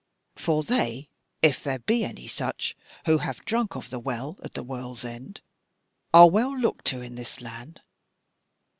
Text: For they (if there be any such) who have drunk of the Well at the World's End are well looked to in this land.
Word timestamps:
For 0.35 0.63
they 0.63 1.09
(if 1.43 1.63
there 1.63 1.77
be 1.77 2.03
any 2.03 2.25
such) 2.25 2.75
who 3.05 3.19
have 3.19 3.45
drunk 3.45 3.75
of 3.75 3.91
the 3.91 3.99
Well 3.99 4.39
at 4.41 4.55
the 4.55 4.63
World's 4.63 5.05
End 5.05 5.41
are 6.11 6.27
well 6.27 6.57
looked 6.57 6.85
to 6.85 7.01
in 7.03 7.13
this 7.13 7.39
land. 7.39 7.81